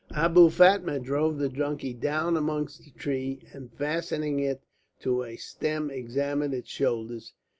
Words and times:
Abou 0.15 0.49
Fatma 0.49 0.97
drove 0.97 1.37
the 1.37 1.47
donkey 1.47 1.93
down 1.93 2.35
amongst 2.35 2.83
the 2.83 2.89
trees, 2.89 3.43
and 3.53 3.71
fastening 3.71 4.39
it 4.39 4.63
to 5.01 5.21
a 5.21 5.35
stem 5.35 5.91
examined 5.91 6.55
its 6.55 6.69
shoulders. 6.71 7.33